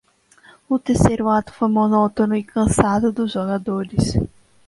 O 0.67 0.79
terceiro 0.79 1.29
ato 1.29 1.53
foi 1.53 1.67
monótono 1.69 2.35
e 2.35 2.43
cansado 2.43 3.11
dos 3.11 3.31
jogadores. 3.33 4.17